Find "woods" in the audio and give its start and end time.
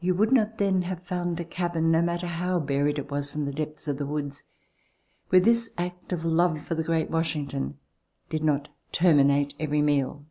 4.04-4.42